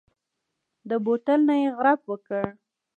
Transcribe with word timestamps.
د 0.89 0.91
بوتل 1.05 1.39
نه 1.49 1.55
يې 1.61 1.69
غړپ 1.77 2.01
وکړ. 2.11 2.43